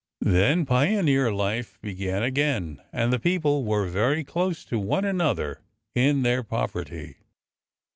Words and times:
Then 0.25 0.65
pioneer 0.65 1.31
life 1.31 1.77
began 1.79 2.23
again,— 2.23 2.81
and 2.91 3.13
the 3.13 3.19
people 3.19 3.63
were 3.63 3.85
very 3.87 4.23
close 4.23 4.65
to 4.65 4.79
one 4.79 5.05
another 5.05 5.61
in 5.93 6.23
their 6.23 6.41
poverty. 6.41 7.17